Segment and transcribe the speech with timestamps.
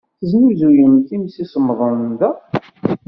[0.19, 2.31] Tesnuzuyemt imsisemḍen da?